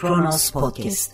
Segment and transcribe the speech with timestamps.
[0.00, 1.12] Kronos Podcast.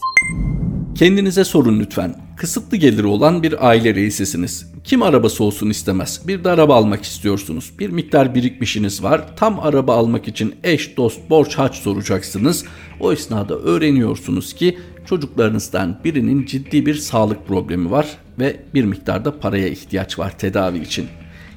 [0.94, 2.14] Kendinize sorun lütfen.
[2.36, 4.72] Kısıtlı geliri olan bir aile reisisiniz.
[4.84, 6.20] Kim arabası olsun istemez.
[6.26, 7.72] Bir de araba almak istiyorsunuz.
[7.78, 9.36] Bir miktar birikmişiniz var.
[9.36, 12.64] Tam araba almak için eş, dost, borç, haç soracaksınız.
[13.00, 18.06] O esnada öğreniyorsunuz ki çocuklarınızdan birinin ciddi bir sağlık problemi var
[18.38, 21.06] ve bir miktarda paraya ihtiyaç var tedavi için.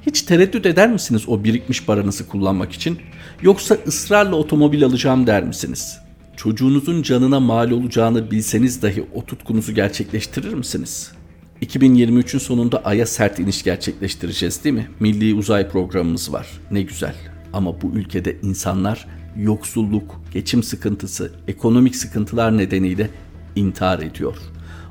[0.05, 2.99] Hiç tereddüt eder misiniz o birikmiş paranızı kullanmak için?
[3.41, 6.08] Yoksa ısrarla otomobil alacağım der misiniz?
[6.39, 11.11] Çocuğunuzun canına mal olacağını bilseniz dahi o tutkunuzu gerçekleştirir misiniz?
[11.61, 14.87] 2023'ün sonunda Ay'a sert iniş gerçekleştireceğiz değil mi?
[14.99, 16.47] Milli uzay programımız var.
[16.71, 17.15] Ne güzel.
[17.53, 19.07] Ama bu ülkede insanlar
[19.37, 23.09] yoksulluk, geçim sıkıntısı, ekonomik sıkıntılar nedeniyle
[23.55, 24.37] intihar ediyor.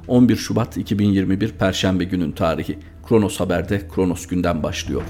[0.08, 2.78] 11 Şubat 2021 Perşembe günün tarihi.
[3.08, 5.02] Kronos Haber'de Kronos günden başlıyor.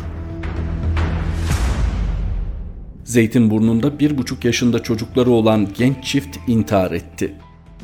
[3.08, 7.34] Zeytinburnu'nda bir buçuk yaşında çocukları olan genç çift intihar etti.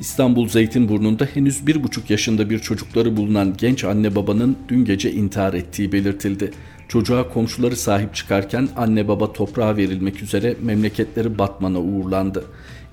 [0.01, 5.55] İstanbul Zeytinburnu'nda henüz bir buçuk yaşında bir çocukları bulunan genç anne babanın dün gece intihar
[5.55, 6.51] ettiği belirtildi.
[6.95, 12.45] Çocuğa komşuları sahip çıkarken anne baba toprağa verilmek üzere memleketleri Batman'a uğurlandı.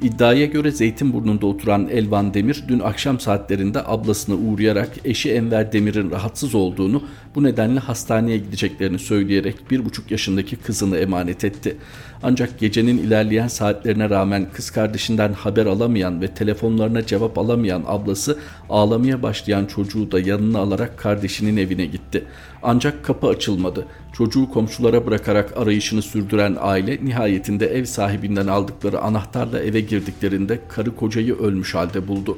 [0.02, 6.56] İddiaya göre Zeytinburnu'nda oturan Elvan Demir dün akşam saatlerinde ablasına uğrayarak eşi Enver Demir'in rahatsız
[6.56, 7.04] olduğunu
[7.36, 11.78] bu nedenle hastaneye gideceklerini söyleyerek bir buçuk yaşındaki kızını emanet etti.
[12.24, 19.24] Ancak gecenin ilerleyen saatlerine rağmen kız kardeşinden haber alamayan ve telefonlarına cevap alamayan ablası ağlamaya
[19.24, 22.26] başlayan çocuğu da yanına alarak kardeşinin evine gitti.
[22.64, 23.86] Ancak kapı açılmadı.
[24.14, 31.36] Çocuğu komşulara bırakarak arayışını sürdüren aile nihayetinde ev sahibinden aldıkları anahtarla eve girdiklerinde karı kocayı
[31.36, 32.38] ölmüş halde buldu.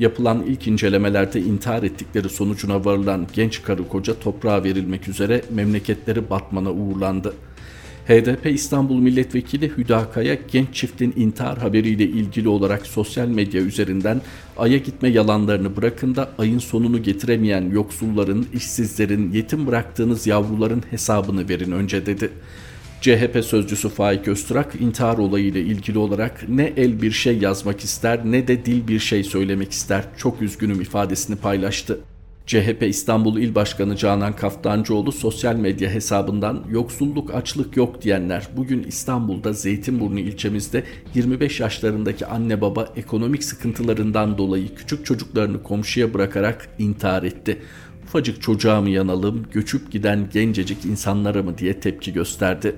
[0.00, 6.70] Yapılan ilk incelemelerde intihar ettikleri sonucuna varılan genç karı koca toprağa verilmek üzere memleketleri Batman'a
[6.70, 7.34] uğurlandı.
[8.08, 14.20] HDP İstanbul Milletvekili Hüdakaya genç çiftin intihar haberiyle ilgili olarak sosyal medya üzerinden
[14.56, 21.72] Ay'a gitme yalanlarını bırakın da ayın sonunu getiremeyen yoksulların, işsizlerin, yetim bıraktığınız yavruların hesabını verin
[21.72, 22.30] önce dedi.
[23.00, 28.48] CHP sözcüsü Faik Öztürk intihar olayıyla ilgili olarak ne el bir şey yazmak ister ne
[28.48, 30.04] de dil bir şey söylemek ister.
[30.16, 32.00] Çok üzgünüm ifadesini paylaştı.
[32.46, 39.52] CHP İstanbul İl Başkanı Canan Kaftancıoğlu sosyal medya hesabından yoksulluk açlık yok diyenler bugün İstanbul'da
[39.52, 47.58] Zeytinburnu ilçemizde 25 yaşlarındaki anne baba ekonomik sıkıntılarından dolayı küçük çocuklarını komşuya bırakarak intihar etti.
[48.04, 52.76] Ufacık çocuğa mı yanalım, göçüp giden gencecik insanlara mı diye tepki gösterdi.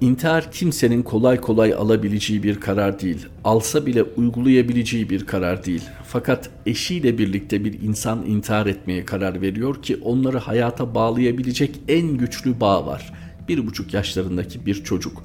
[0.00, 3.26] İntihar kimsenin kolay kolay alabileceği bir karar değil.
[3.44, 5.82] Alsa bile uygulayabileceği bir karar değil.
[6.06, 12.60] Fakat eşiyle birlikte bir insan intihar etmeye karar veriyor ki onları hayata bağlayabilecek en güçlü
[12.60, 13.12] bağ var.
[13.48, 15.22] Bir buçuk yaşlarındaki bir çocuk.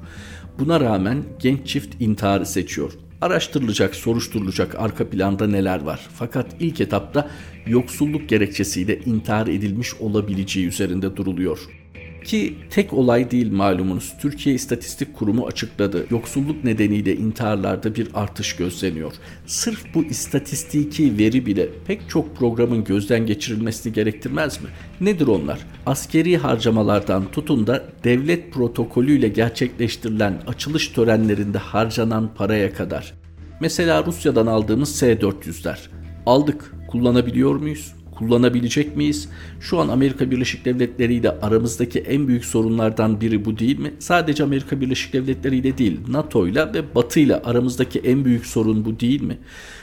[0.58, 2.92] Buna rağmen genç çift intiharı seçiyor.
[3.20, 6.00] Araştırılacak, soruşturulacak arka planda neler var.
[6.14, 7.30] Fakat ilk etapta
[7.66, 11.79] yoksulluk gerekçesiyle intihar edilmiş olabileceği üzerinde duruluyor.
[12.24, 14.12] Ki tek olay değil malumunuz.
[14.20, 16.06] Türkiye İstatistik Kurumu açıkladı.
[16.10, 19.12] Yoksulluk nedeniyle intiharlarda bir artış gözleniyor.
[19.46, 24.68] Sırf bu istatistiki veri bile pek çok programın gözden geçirilmesini gerektirmez mi?
[25.00, 25.58] Nedir onlar?
[25.86, 33.14] Askeri harcamalardan tutun da devlet protokolüyle gerçekleştirilen açılış törenlerinde harcanan paraya kadar.
[33.60, 35.78] Mesela Rusya'dan aldığımız S-400'ler.
[36.26, 37.94] Aldık, kullanabiliyor muyuz?
[38.20, 39.28] Kullanabilecek miyiz?
[39.60, 43.92] Şu an Amerika Birleşik Devletleri ile aramızdaki en büyük sorunlardan biri bu değil mi?
[43.98, 48.84] Sadece Amerika Birleşik Devletleri ile değil, NATO ile ve Batı ile aramızdaki en büyük sorun
[48.84, 49.38] bu değil mi?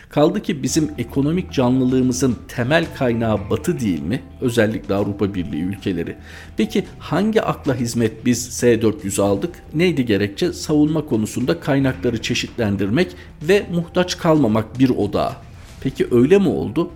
[0.09, 4.21] Kaldı ki bizim ekonomik canlılığımızın temel kaynağı Batı değil mi?
[4.41, 6.15] Özellikle Avrupa Birliği ülkeleri.
[6.57, 9.55] Peki hangi akla hizmet biz S-400 aldık?
[9.73, 10.53] Neydi gerekçe?
[10.53, 13.07] Savunma konusunda kaynakları çeşitlendirmek
[13.41, 15.35] ve muhtaç kalmamak bir odağa.
[15.81, 16.91] Peki öyle mi oldu?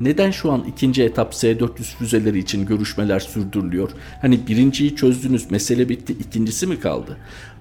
[0.00, 3.90] Neden şu an ikinci etap S-400 füzeleri için görüşmeler sürdürülüyor?
[4.20, 7.16] Hani birinciyi çözdünüz mesele bitti ikincisi mi kaldı?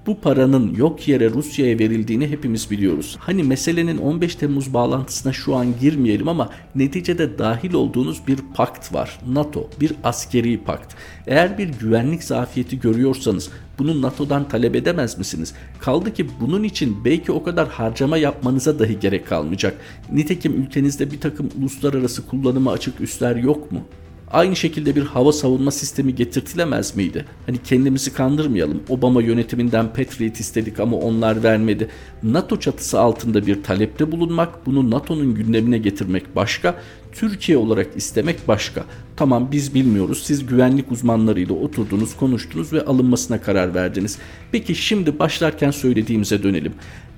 [0.05, 3.17] Bu paranın yok yere Rusya'ya verildiğini hepimiz biliyoruz.
[3.19, 9.19] Hani meselenin 15 Temmuz bağlantısına şu an girmeyelim ama neticede dahil olduğunuz bir pakt var.
[9.27, 10.95] NATO, bir askeri pakt.
[11.27, 13.49] Eğer bir güvenlik zafiyeti görüyorsanız
[13.79, 15.53] bunu NATO'dan talep edemez misiniz?
[15.79, 19.77] Kaldı ki bunun için belki o kadar harcama yapmanıza dahi gerek kalmayacak.
[20.11, 23.81] Nitekim ülkenizde bir takım uluslararası kullanıma açık üsler yok mu?
[24.31, 27.25] Aynı şekilde bir hava savunma sistemi getirtilemez miydi?
[27.45, 28.83] Hani kendimizi kandırmayalım.
[28.89, 31.89] Obama yönetiminden Patriot istedik ama onlar vermedi.
[32.23, 36.75] NATO çatısı altında bir talepte bulunmak, bunu NATO'nun gündemine getirmek başka,
[37.11, 38.83] Türkiye olarak istemek başka.
[39.15, 40.23] Tamam biz bilmiyoruz.
[40.23, 44.17] Siz güvenlik uzmanlarıyla oturdunuz, konuştunuz ve alınmasına karar verdiniz.
[44.51, 46.73] Peki şimdi başlarken söylediğimize dönelim.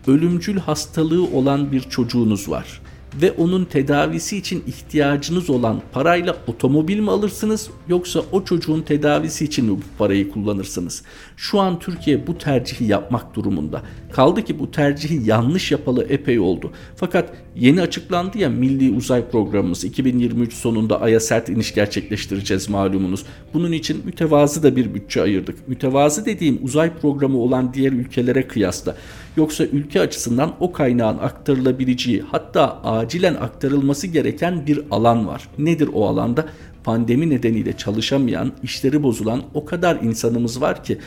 [0.08, 2.82] ölümcül hastalığı olan bir çocuğunuz var
[3.22, 9.66] ve onun tedavisi için ihtiyacınız olan parayla otomobil mi alırsınız yoksa o çocuğun tedavisi için
[9.66, 11.04] mi bu parayı kullanırsınız?
[11.38, 13.82] Şu an Türkiye bu tercihi yapmak durumunda.
[14.12, 16.72] Kaldı ki bu tercihi yanlış yapalı epey oldu.
[16.96, 23.26] Fakat yeni açıklandı ya Milli Uzay Programımız 2023 sonunda Ay'a sert iniş gerçekleştireceğiz malumunuz.
[23.54, 25.68] Bunun için mütevazı da bir bütçe ayırdık.
[25.68, 28.96] Mütevazı dediğim uzay programı olan diğer ülkelere kıyasla.
[29.38, 35.50] Yoksa ülke açısından o kaynağın aktarılabileceği hatta acilen aktarılması gereken bir alan var.
[35.58, 36.46] Nedir o alanda?
[36.84, 40.98] Pandemi nedeniyle çalışamayan, işleri bozulan o kadar insanımız var ki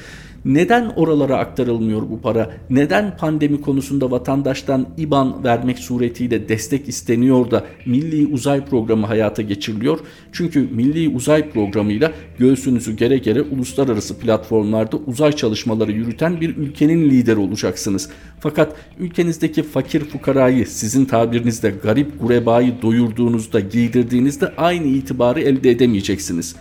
[0.44, 2.50] neden oralara aktarılmıyor bu para?
[2.70, 9.98] Neden pandemi konusunda vatandaştan IBAN vermek suretiyle destek isteniyor da Milli Uzay Programı hayata geçiriliyor?
[10.32, 17.38] Çünkü Milli Uzay Programı'yla göğsünüzü gere gere uluslararası platformlarda uzay çalışmaları yürüten bir ülkenin lideri
[17.38, 18.10] olacaksınız.
[18.40, 26.56] Fakat ülkenizdeki fakir fukarayı sizin tabirinizde garip gurebayı doyurduğunuzda, giydirdiğinizde aynı itibarı elde edemeyeceksiniz.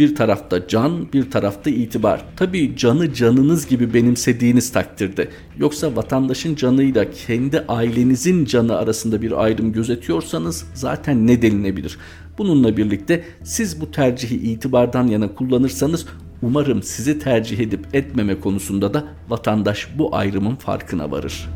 [0.00, 2.24] Bir tarafta can, bir tarafta itibar.
[2.36, 5.28] Tabii canı canınız gibi benimsediğiniz takdirde.
[5.58, 11.98] Yoksa vatandaşın canıyla kendi ailenizin canı arasında bir ayrım gözetiyorsanız zaten ne denilebilir?
[12.38, 16.06] Bununla birlikte siz bu tercihi itibardan yana kullanırsanız
[16.42, 21.48] umarım sizi tercih edip etmeme konusunda da vatandaş bu ayrımın farkına varır.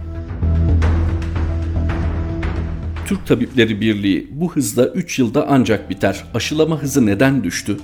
[3.07, 6.25] Türk Tabipleri Birliği bu hızla 3 yılda ancak biter.
[6.35, 7.77] Aşılama hızı neden düştü?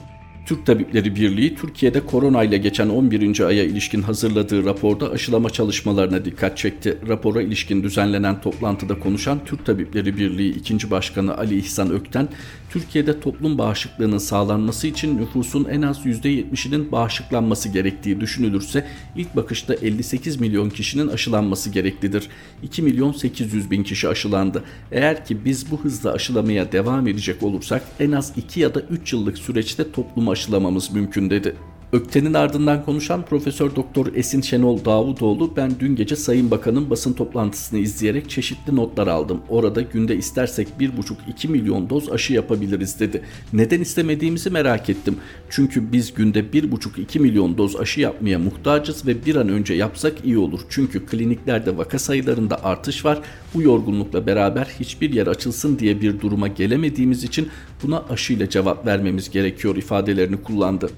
[0.51, 3.41] Türk Tabipleri Birliği Türkiye'de korona ile geçen 11.
[3.41, 6.99] aya ilişkin hazırladığı raporda aşılama çalışmalarına dikkat çekti.
[7.09, 10.91] Rapora ilişkin düzenlenen toplantıda konuşan Türk Tabipleri Birliği 2.
[10.91, 12.29] Başkanı Ali İhsan Ökten,
[12.71, 18.87] Türkiye'de toplum bağışıklığının sağlanması için nüfusun en az %70'inin bağışıklanması gerektiği düşünülürse
[19.17, 22.29] ilk bakışta 58 milyon kişinin aşılanması gereklidir.
[22.63, 24.65] 2 milyon 800 bin kişi aşılandı.
[24.93, 29.13] Eğer ki biz bu hızla aşılamaya devam edecek olursak en az 2 ya da 3
[29.13, 31.57] yıllık süreçte toplumu aşılamamız mümkün dedi.
[31.93, 37.79] Ökten'in ardından konuşan Profesör Doktor Esin Şenol Davutoğlu ben dün gece Sayın Bakan'ın basın toplantısını
[37.79, 39.41] izleyerek çeşitli notlar aldım.
[39.49, 43.23] Orada günde istersek 1,5-2 milyon doz aşı yapabiliriz dedi.
[43.53, 45.17] Neden istemediğimizi merak ettim.
[45.49, 50.39] Çünkü biz günde 1,5-2 milyon doz aşı yapmaya muhtacız ve bir an önce yapsak iyi
[50.39, 50.61] olur.
[50.69, 53.21] Çünkü kliniklerde vaka sayılarında artış var.
[53.55, 57.49] Bu yorgunlukla beraber hiçbir yer açılsın diye bir duruma gelemediğimiz için
[57.83, 60.91] buna aşıyla cevap vermemiz gerekiyor ifadelerini kullandı.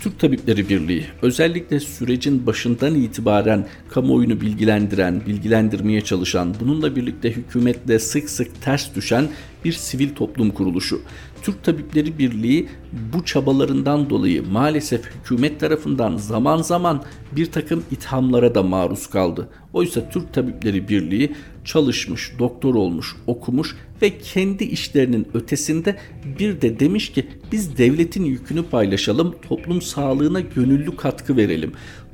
[0.00, 8.30] Türk Tabipleri Birliği özellikle sürecin başından itibaren kamuoyunu bilgilendiren, bilgilendirmeye çalışan, bununla birlikte hükümetle sık
[8.30, 9.28] sık ters düşen
[9.64, 11.00] bir sivil toplum kuruluşu.
[11.46, 12.68] Türk Tabipleri Birliği
[13.12, 17.02] bu çabalarından dolayı maalesef hükümet tarafından zaman zaman
[17.32, 19.48] bir takım ithamlara da maruz kaldı.
[19.72, 21.32] Oysa Türk Tabipleri Birliği
[21.64, 25.96] çalışmış, doktor olmuş, okumuş ve kendi işlerinin ötesinde
[26.38, 31.72] bir de demiş ki biz devletin yükünü paylaşalım, toplum sağlığına gönüllü katkı verelim.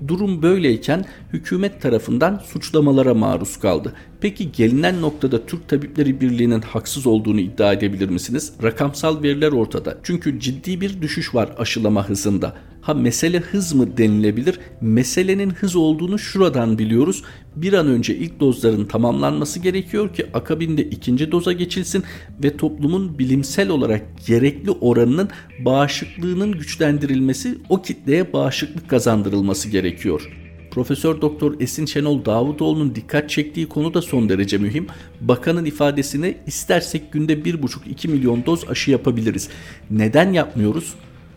[0.08, 3.92] Durum böyleyken hükümet tarafından suçlamalara maruz kaldı.
[4.20, 8.52] Peki gelinen noktada Türk Tabipleri Birliği'nin haksız olduğunu iddia edebilir misiniz?
[8.62, 9.98] Rakamsal veriler ortada.
[10.02, 12.54] Çünkü ciddi bir düşüş var aşılama hızında.
[12.82, 14.58] Ha mesele hız mı denilebilir?
[14.80, 17.22] Meselenin hız olduğunu şuradan biliyoruz.
[17.56, 22.04] Bir an önce ilk dozların tamamlanması gerekiyor ki akabinde ikinci doza geçilsin
[22.42, 30.30] ve toplumun bilimsel olarak gerekli oranının bağışıklığının güçlendirilmesi, o kitleye bağışıklık kazandırılması gerekiyor.
[30.70, 34.86] Profesör Doktor Esin Şenol Davutoğlu'nun dikkat çektiği konu da son derece mühim.
[35.20, 39.48] Bakanın ifadesine istersek günde 1,5-2 milyon doz aşı yapabiliriz.
[39.90, 40.94] Neden yapmıyoruz?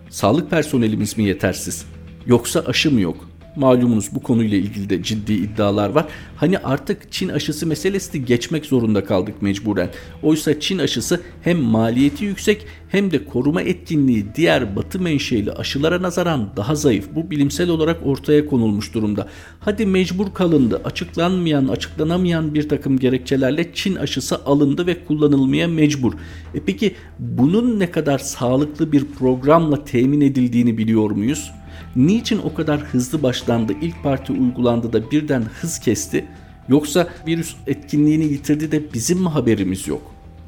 [0.09, 1.85] Sağlık personelimiz mi yetersiz?
[2.25, 3.29] Yoksa aşı mı yok?
[3.55, 6.05] Malumunuz bu konuyla ilgili de ciddi iddialar var.
[6.35, 9.89] Hani artık Çin aşısı meselesi de geçmek zorunda kaldık mecburen.
[10.23, 16.49] Oysa Çin aşısı hem maliyeti yüksek hem de koruma etkinliği diğer batı menşeli aşılara nazaran
[16.57, 17.05] daha zayıf.
[17.15, 19.27] Bu bilimsel olarak ortaya konulmuş durumda.
[19.59, 20.81] Hadi mecbur kalındı.
[20.85, 26.13] Açıklanmayan, açıklanamayan bir takım gerekçelerle Çin aşısı alındı ve kullanılmaya mecbur.
[26.53, 31.51] E peki bunun ne kadar sağlıklı bir programla temin edildiğini biliyor muyuz?
[31.95, 36.25] Niçin o kadar hızlı başlandı, ilk parti uygulandı da birden hız kesti?
[36.69, 40.01] Yoksa virüs etkinliğini yitirdi de bizim mi haberimiz yok?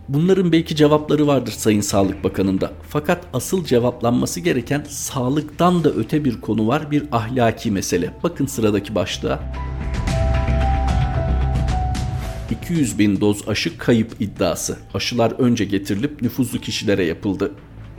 [0.10, 2.72] Bunların belki cevapları vardır Sayın Sağlık Bakanı'nda.
[2.90, 8.14] Fakat asıl cevaplanması gereken sağlıktan da öte bir konu var, bir ahlaki mesele.
[8.24, 9.40] Bakın sıradaki başlığa.
[12.52, 14.78] 200 bin doz aşı kayıp iddiası.
[14.94, 17.52] Aşılar önce getirilip nüfuzlu kişilere yapıldı.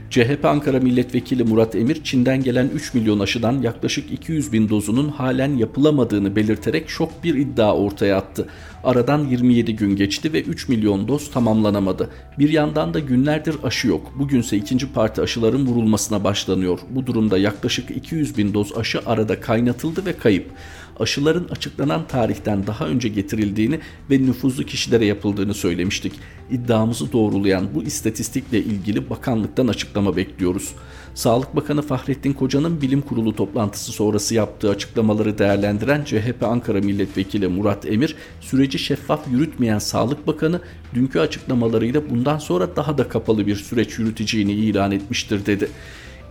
[0.09, 5.57] CHP Ankara Milletvekili Murat Emir, Çin'den gelen 3 milyon aşıdan yaklaşık 200 bin dozunun halen
[5.57, 8.47] yapılamadığını belirterek şok bir iddia ortaya attı.
[8.83, 12.09] Aradan 27 gün geçti ve 3 milyon doz tamamlanamadı.
[12.39, 14.13] Bir yandan da günlerdir aşı yok.
[14.19, 16.79] Bugünse ikinci parti aşıların vurulmasına başlanıyor.
[16.89, 20.51] Bu durumda yaklaşık 200 bin doz aşı arada kaynatıldı ve kayıp
[20.99, 23.79] aşıların açıklanan tarihten daha önce getirildiğini
[24.09, 26.13] ve nüfuzlu kişilere yapıldığını söylemiştik.
[26.51, 30.75] İddiamızı doğrulayan bu istatistikle ilgili bakanlıktan açıklama bekliyoruz.
[31.15, 37.85] Sağlık Bakanı Fahrettin Koca'nın bilim kurulu toplantısı sonrası yaptığı açıklamaları değerlendiren CHP Ankara Milletvekili Murat
[37.85, 40.61] Emir, süreci şeffaf yürütmeyen Sağlık Bakanı
[40.93, 45.69] dünkü açıklamalarıyla bundan sonra daha da kapalı bir süreç yürüteceğini ilan etmiştir dedi.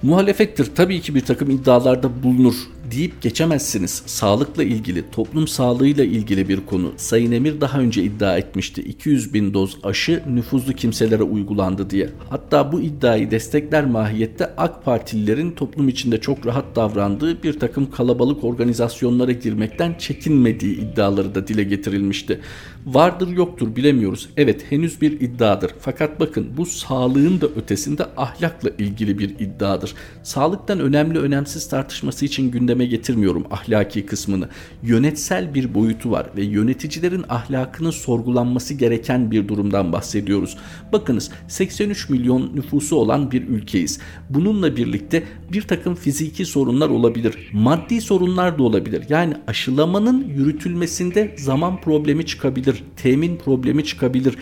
[0.02, 2.54] Muhalefettir tabii ki bir takım iddialarda bulunur
[2.90, 4.02] deyip geçemezsiniz.
[4.06, 6.92] Sağlıkla ilgili, toplum sağlığıyla ilgili bir konu.
[6.96, 8.82] Sayın Emir daha önce iddia etmişti.
[8.82, 12.10] 200 bin doz aşı nüfuzlu kimselere uygulandı diye.
[12.30, 18.44] Hatta bu iddiayı destekler mahiyette AK Partililerin toplum içinde çok rahat davrandığı bir takım kalabalık
[18.44, 22.40] organizasyonlara girmekten çekinmediği iddiaları da dile getirilmişti.
[22.86, 24.28] Vardır yoktur bilemiyoruz.
[24.36, 25.70] Evet henüz bir iddiadır.
[25.80, 29.94] Fakat bakın bu sağlığın da ötesinde ahlakla ilgili bir iddiadır.
[30.22, 34.48] Sağlıktan önemli önemsiz tartışması için gündeme gündeme getirmiyorum ahlaki kısmını.
[34.82, 40.56] Yönetsel bir boyutu var ve yöneticilerin ahlakının sorgulanması gereken bir durumdan bahsediyoruz.
[40.92, 44.00] Bakınız 83 milyon nüfusu olan bir ülkeyiz.
[44.30, 47.34] Bununla birlikte bir takım fiziki sorunlar olabilir.
[47.52, 49.04] Maddi sorunlar da olabilir.
[49.08, 54.36] Yani aşılamanın yürütülmesinde zaman problemi çıkabilir, temin problemi çıkabilir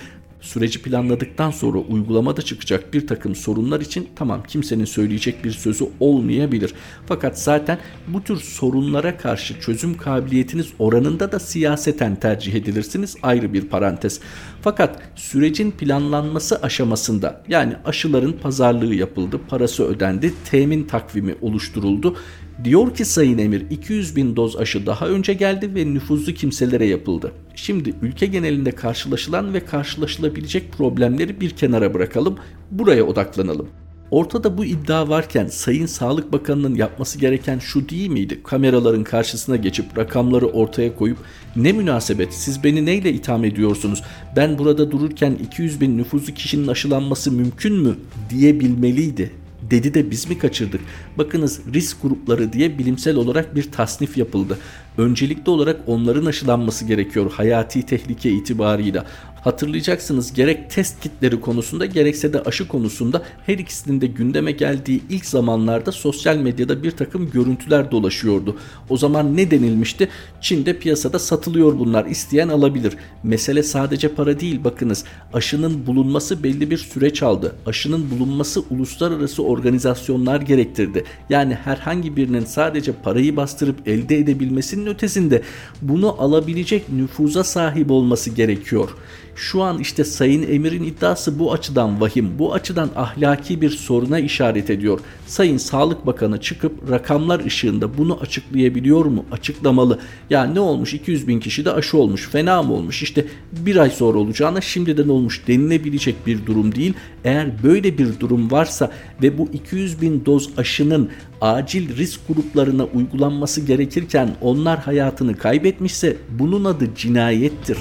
[0.46, 6.74] süreci planladıktan sonra uygulamada çıkacak bir takım sorunlar için tamam kimsenin söyleyecek bir sözü olmayabilir.
[7.06, 13.68] Fakat zaten bu tür sorunlara karşı çözüm kabiliyetiniz oranında da siyaseten tercih edilirsiniz ayrı bir
[13.68, 14.20] parantez.
[14.62, 22.16] Fakat sürecin planlanması aşamasında yani aşıların pazarlığı yapıldı, parası ödendi, temin takvimi oluşturuldu
[22.64, 27.32] Diyor ki Sayın Emir 200 bin doz aşı daha önce geldi ve nüfuzlu kimselere yapıldı.
[27.56, 32.38] Şimdi ülke genelinde karşılaşılan ve karşılaşılabilecek problemleri bir kenara bırakalım,
[32.70, 33.68] buraya odaklanalım.
[34.10, 38.42] Ortada bu iddia varken Sayın Sağlık Bakanı'nın yapması gereken şu değil miydi?
[38.42, 41.18] Kameraların karşısına geçip rakamları ortaya koyup
[41.56, 44.02] ne münasebet siz beni neyle itham ediyorsunuz?
[44.36, 47.96] Ben burada dururken 200 bin nüfuzlu kişinin aşılanması mümkün mü
[48.30, 49.30] diyebilmeliydi
[49.70, 50.80] dedi de biz mi kaçırdık?
[51.18, 54.58] Bakınız risk grupları diye bilimsel olarak bir tasnif yapıldı.
[54.98, 59.06] Öncelikli olarak onların aşılanması gerekiyor hayati tehlike itibarıyla.
[59.46, 65.26] Hatırlayacaksınız gerek test kitleri konusunda gerekse de aşı konusunda her ikisinin de gündeme geldiği ilk
[65.26, 68.56] zamanlarda sosyal medyada bir takım görüntüler dolaşıyordu.
[68.88, 70.08] O zaman ne denilmişti?
[70.40, 72.96] Çin'de piyasada satılıyor bunlar isteyen alabilir.
[73.22, 77.56] Mesele sadece para değil bakınız aşının bulunması belli bir süreç aldı.
[77.66, 81.04] Aşının bulunması uluslararası organizasyonlar gerektirdi.
[81.30, 85.42] Yani herhangi birinin sadece parayı bastırıp elde edebilmesinin ötesinde
[85.82, 88.90] bunu alabilecek nüfuza sahip olması gerekiyor.
[89.36, 94.70] Şu an işte Sayın Emir'in iddiası bu açıdan vahim, bu açıdan ahlaki bir soruna işaret
[94.70, 95.00] ediyor.
[95.26, 99.24] Sayın Sağlık Bakanı çıkıp rakamlar ışığında bunu açıklayabiliyor mu?
[99.32, 99.98] Açıklamalı.
[100.30, 103.90] Ya ne olmuş 200 bin kişi de aşı olmuş fena mı olmuş işte bir ay
[103.90, 106.94] sonra olacağına şimdiden olmuş denilebilecek bir durum değil.
[107.24, 113.60] Eğer böyle bir durum varsa ve bu 200 bin doz aşının acil risk gruplarına uygulanması
[113.60, 117.78] gerekirken onlar hayatını kaybetmişse bunun adı cinayettir.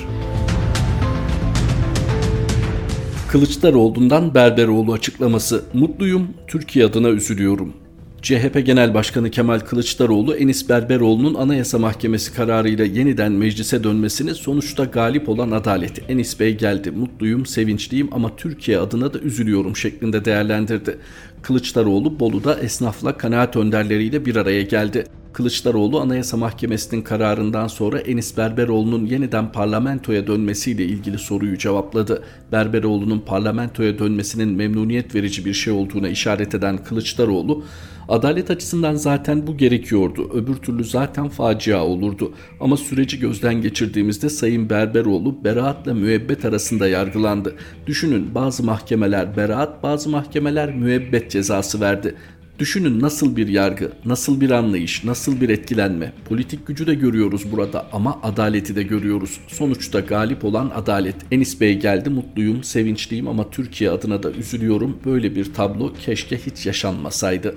[3.35, 5.63] Kılıçdaroğlu'ndan Berberoğlu açıklaması.
[5.73, 7.73] Mutluyum, Türkiye adına üzülüyorum.
[8.21, 15.29] CHP Genel Başkanı Kemal Kılıçdaroğlu Enis Berberoğlu'nun Anayasa Mahkemesi kararıyla yeniden meclise dönmesini sonuçta galip
[15.29, 16.11] olan adalet.
[16.11, 20.97] Enis Bey geldi, mutluyum, sevinçliyim ama Türkiye adına da üzülüyorum şeklinde değerlendirdi.
[21.41, 25.05] Kılıçdaroğlu Bolu'da esnafla kanaat önderleriyle bir araya geldi.
[25.35, 32.23] Kılıçdaroğlu Anayasa Mahkemesi'nin kararından sonra Enis Berberoğlu'nun yeniden parlamentoya dönmesiyle ilgili soruyu cevapladı.
[32.51, 37.63] Berberoğlu'nun parlamentoya dönmesinin memnuniyet verici bir şey olduğuna işaret eden Kılıçdaroğlu,
[38.09, 40.29] adalet açısından zaten bu gerekiyordu.
[40.33, 42.33] Öbür türlü zaten facia olurdu.
[42.59, 47.55] Ama süreci gözden geçirdiğimizde Sayın Berberoğlu beraatla müebbet arasında yargılandı.
[47.87, 52.15] Düşünün bazı mahkemeler beraat, bazı mahkemeler müebbet cezası verdi.
[52.59, 56.13] Düşünün nasıl bir yargı, nasıl bir anlayış, nasıl bir etkilenme.
[56.29, 59.39] Politik gücü de görüyoruz burada ama adaleti de görüyoruz.
[59.47, 61.15] Sonuçta galip olan adalet.
[61.31, 64.97] Enis Bey geldi mutluyum, sevinçliyim ama Türkiye adına da üzülüyorum.
[65.05, 67.55] Böyle bir tablo keşke hiç yaşanmasaydı.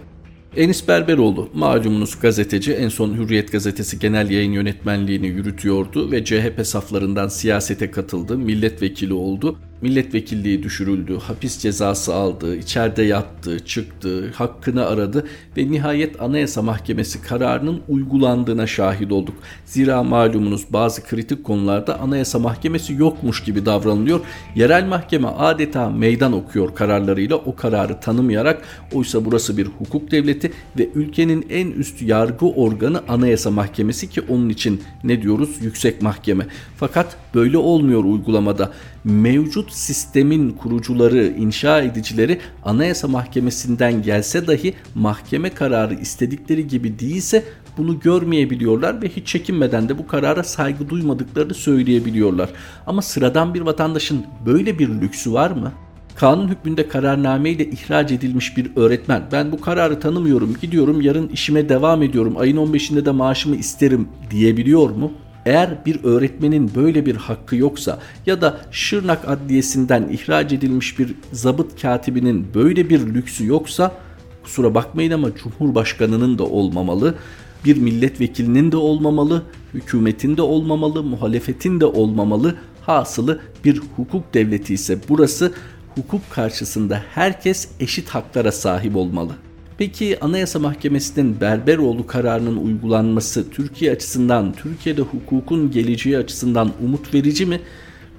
[0.57, 7.29] Enis Berberoğlu malumunuz gazeteci en son Hürriyet gazetesi genel yayın yönetmenliğini yürütüyordu ve CHP saflarından
[7.29, 15.71] siyasete katıldı, milletvekili oldu milletvekilliği düşürüldü, hapis cezası aldı, içeride yattı, çıktı, hakkını aradı ve
[15.71, 19.35] nihayet Anayasa Mahkemesi kararının uygulandığına şahit olduk.
[19.65, 24.21] Zira malumunuz bazı kritik konularda Anayasa Mahkemesi yokmuş gibi davranılıyor.
[24.55, 30.89] Yerel mahkeme adeta meydan okuyor kararlarıyla o kararı tanımayarak oysa burası bir hukuk devleti ve
[30.95, 36.47] ülkenin en üst yargı organı Anayasa Mahkemesi ki onun için ne diyoruz yüksek mahkeme.
[36.77, 38.73] Fakat böyle olmuyor uygulamada.
[39.05, 47.45] Mevcut sistemin kurucuları, inşa edicileri Anayasa Mahkemesi'nden gelse dahi mahkeme kararı istedikleri gibi değilse
[47.79, 52.51] bunu görmeyebiliyorlar ve hiç çekinmeden de bu karara saygı duymadıklarını söyleyebiliyorlar.
[52.87, 55.73] Ama sıradan bir vatandaşın böyle bir lüksü var mı?
[56.15, 62.03] Kanun hükmünde kararnameyle ihraç edilmiş bir öğretmen ben bu kararı tanımıyorum gidiyorum yarın işime devam
[62.03, 65.13] ediyorum ayın 15'inde de maaşımı isterim diyebiliyor mu?
[65.49, 71.83] Eğer bir öğretmenin böyle bir hakkı yoksa ya da Şırnak Adliyesi'nden ihraç edilmiş bir zabıt
[71.83, 73.93] katibinin böyle bir lüksü yoksa
[74.43, 77.15] kusura bakmayın ama Cumhurbaşkanı'nın da olmamalı,
[77.65, 79.43] bir milletvekilinin de olmamalı,
[79.75, 82.55] hükümetin de olmamalı, muhalefetin de olmamalı.
[82.81, 85.53] Hasılı bir hukuk devleti ise burası
[85.95, 89.33] hukuk karşısında herkes eşit haklara sahip olmalı.
[89.79, 97.61] Peki Anayasa Mahkemesi'nin Berberoğlu kararının uygulanması Türkiye açısından, Türkiye'de hukukun geleceği açısından umut verici mi?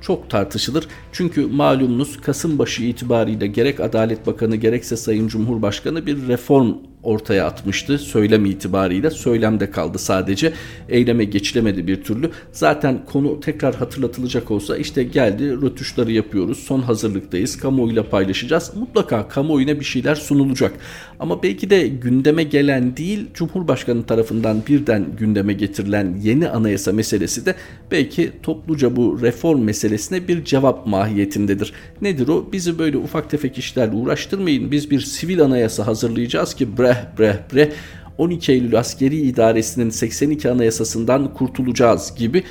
[0.02, 0.88] Çok tartışılır.
[1.12, 7.98] Çünkü malumunuz Kasım başı itibariyle gerek Adalet Bakanı gerekse Sayın Cumhurbaşkanı bir reform ortaya atmıştı
[7.98, 9.12] söylem itibariyle.
[9.12, 10.54] Söylemde kaldı sadece.
[10.90, 12.30] Eyleme geçilemedi bir türlü.
[12.52, 16.60] Zaten konu tekrar hatırlatılacak olsa işte geldi rötuşları yapıyoruz.
[16.60, 17.58] Son hazırlıktayız.
[17.58, 18.72] Kamuoyuyla paylaşacağız.
[18.76, 20.74] Mutlaka kamuoyuna bir şeyler sunulacak.
[21.20, 27.56] Ama belki de gündeme gelen değil Cumhurbaşkanı tarafından birden gündeme getirilen yeni anayasa meselesi de
[27.92, 31.74] belki topluca bu reform meselesine bir cevap mahiyetindedir.
[32.02, 32.50] Nedir o?
[32.52, 34.72] Bizi böyle ufak tefek işlerle uğraştırmayın.
[34.72, 37.72] Biz bir sivil anayasa hazırlayacağız ki bre breh breh breh
[38.18, 42.44] 12 Eylül askeri idaresinin 82 anayasasından kurtulacağız gibi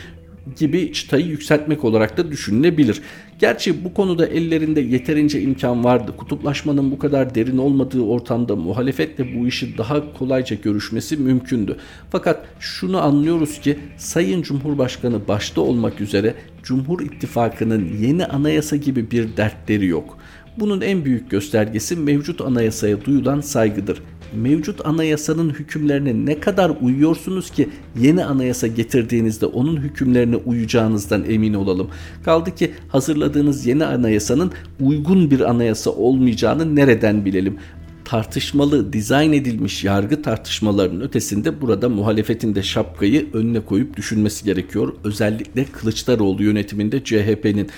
[0.56, 3.02] gibi çıtayı yükseltmek olarak da düşünülebilir.
[3.38, 6.12] Gerçi bu konuda ellerinde yeterince imkan vardı.
[6.16, 11.76] Kutuplaşmanın bu kadar derin olmadığı ortamda muhalefetle bu işi daha kolayca görüşmesi mümkündü.
[12.10, 19.36] Fakat şunu anlıyoruz ki Sayın Cumhurbaşkanı başta olmak üzere Cumhur İttifakı'nın yeni anayasa gibi bir
[19.36, 20.18] dertleri yok.
[20.58, 27.68] Bunun en büyük göstergesi mevcut anayasaya duyulan saygıdır mevcut anayasanın hükümlerine ne kadar uyuyorsunuz ki
[28.00, 31.88] yeni anayasa getirdiğinizde onun hükümlerine uyacağınızdan emin olalım.
[32.24, 37.58] Kaldı ki hazırladığınız yeni anayasanın uygun bir anayasa olmayacağını nereden bilelim?
[38.08, 44.94] tartışmalı, dizayn edilmiş yargı tartışmalarının ötesinde burada muhalefetin de şapkayı önüne koyup düşünmesi gerekiyor.
[45.04, 47.68] Özellikle Kılıçdaroğlu yönetiminde CHP'nin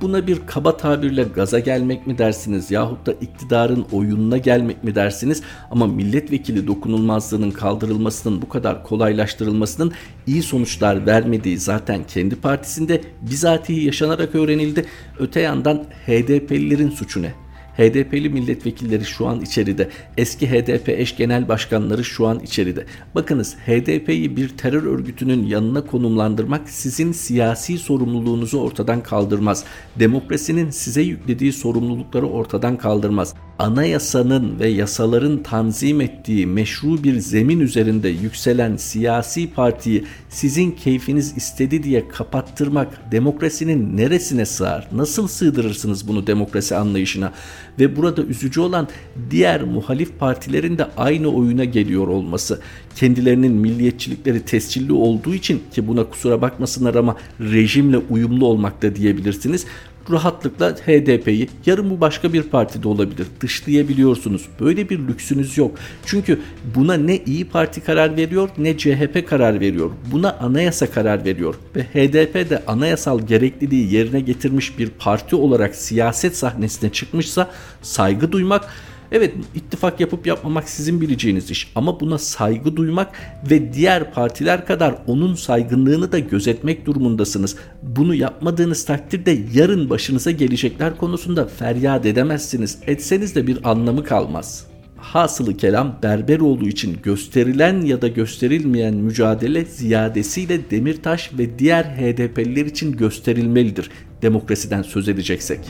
[0.00, 5.42] buna bir kaba tabirle gaza gelmek mi dersiniz yahut da iktidarın oyununa gelmek mi dersiniz
[5.70, 9.92] ama milletvekili dokunulmazlığının kaldırılmasının bu kadar kolaylaştırılmasının
[10.26, 14.84] iyi sonuçlar vermediği zaten kendi partisinde bizatihi yaşanarak öğrenildi.
[15.18, 17.34] Öte yandan HDP'lilerin suçu ne?
[17.76, 19.88] HDP'li milletvekilleri şu an içeride.
[20.16, 22.86] Eski HDP eş genel başkanları şu an içeride.
[23.14, 29.64] Bakınız HDP'yi bir terör örgütünün yanına konumlandırmak sizin siyasi sorumluluğunuzu ortadan kaldırmaz.
[29.96, 38.08] Demokrasinin size yüklediği sorumlulukları ortadan kaldırmaz anayasanın ve yasaların tanzim ettiği meşru bir zemin üzerinde
[38.08, 44.88] yükselen siyasi partiyi sizin keyfiniz istedi diye kapattırmak demokrasinin neresine sığar?
[44.92, 47.32] Nasıl sığdırırsınız bunu demokrasi anlayışına?
[47.78, 48.88] Ve burada üzücü olan
[49.30, 52.60] diğer muhalif partilerin de aynı oyuna geliyor olması.
[52.96, 59.66] Kendilerinin milliyetçilikleri tescilli olduğu için ki buna kusura bakmasınlar ama rejimle uyumlu olmakta diyebilirsiniz
[60.12, 63.26] rahatlıkla HDP'yi yarın bu başka bir partide olabilir.
[63.40, 64.46] Dışlayabiliyorsunuz.
[64.60, 65.78] Böyle bir lüksünüz yok.
[66.06, 66.40] Çünkü
[66.74, 69.90] buna ne İyi Parti karar veriyor ne CHP karar veriyor.
[70.12, 71.54] Buna anayasa karar veriyor.
[71.76, 77.50] Ve HDP de anayasal gerekliliği yerine getirmiş bir parti olarak siyaset sahnesine çıkmışsa
[77.82, 78.68] saygı duymak
[79.12, 83.12] Evet ittifak yapıp yapmamak sizin bileceğiniz iş ama buna saygı duymak
[83.50, 87.56] ve diğer partiler kadar onun saygınlığını da gözetmek durumundasınız.
[87.82, 92.78] Bunu yapmadığınız takdirde yarın başınıza gelecekler konusunda feryat edemezsiniz.
[92.86, 94.66] Etseniz de bir anlamı kalmaz.
[94.96, 102.92] Hasılı kelam Berberoğlu için gösterilen ya da gösterilmeyen mücadele ziyadesiyle Demirtaş ve diğer HDP'liler için
[102.92, 103.90] gösterilmelidir
[104.22, 105.60] demokrasiden söz edeceksek.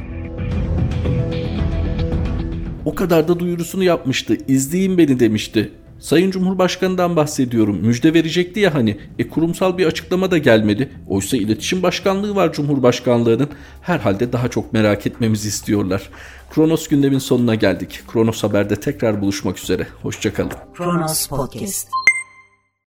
[2.84, 4.36] O kadar da duyurusunu yapmıştı.
[4.48, 5.72] İzleyin beni demişti.
[6.00, 7.76] Sayın Cumhurbaşkanı'ndan bahsediyorum.
[7.76, 8.98] Müjde verecekti ya hani.
[9.18, 10.88] E kurumsal bir açıklama da gelmedi.
[11.08, 13.48] Oysa iletişim başkanlığı var Cumhurbaşkanlığının.
[13.82, 16.10] Herhalde daha çok merak etmemizi istiyorlar.
[16.54, 18.02] Kronos gündemin sonuna geldik.
[18.12, 19.86] Kronos Haber'de tekrar buluşmak üzere.
[20.02, 20.52] Hoşçakalın.
[20.74, 21.88] Kronos Podcast